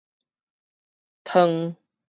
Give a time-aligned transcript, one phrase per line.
[1.25, 1.75] 賰